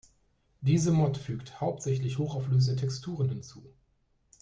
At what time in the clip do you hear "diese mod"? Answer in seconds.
0.61-1.15